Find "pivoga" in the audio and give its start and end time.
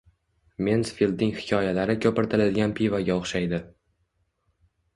2.81-3.19